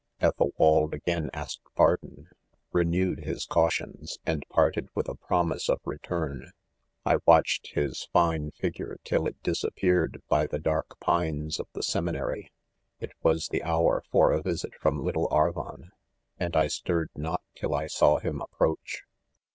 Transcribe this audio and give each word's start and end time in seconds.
* 0.13 0.19
Ethelwald 0.19 0.95
again 0.95 1.29
asked 1.31 1.61
pardon; 1.75 2.27
renewed 2.71 3.19
his 3.19 3.45
cautions, 3.45 4.17
and 4.25 4.43
parted 4.49 4.89
with 4.95 5.07
a 5.07 5.13
promise 5.13 5.69
of 5.69 5.79
re 5.85 5.99
turn, 6.01 6.53
I 7.05 7.17
watched 7.27 7.75
his 7.75 8.05
fine 8.11 8.49
figure 8.49 8.97
till 9.03 9.27
it 9.27 9.39
disap 9.43 9.75
peared 9.75 10.23
by 10.27 10.47
the 10.47 10.57
dark 10.57 10.99
pines 10.99 11.59
of 11.59 11.67
the 11.73 11.83
seminary. 11.83 12.51
It 12.99 13.11
was 13.21 13.49
the 13.49 13.61
hour 13.61 14.03
for 14.09 14.31
a 14.31 14.41
visit 14.41 14.73
from 14.73 15.03
little 15.05 15.27
Arvon, 15.29 15.91
and 16.39 16.55
1 16.55 16.69
stirred 16.71 17.11
not 17.15 17.43
tijl 17.55 17.79
I 17.79 17.85
saw 17.85 18.17
him 18.17 18.41
approach. 18.41 19.03